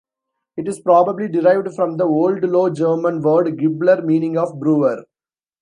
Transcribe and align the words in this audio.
It 0.57 0.67
is 0.67 0.79
probably 0.79 1.27
derived 1.27 1.75
from 1.75 1.97
the 1.97 2.05
Old 2.05 2.41
Low 2.43 2.71
German 2.71 3.21
word 3.21 3.55
"gibbler", 3.59 4.03
meaning 4.03 4.33
brewer. 4.57 5.03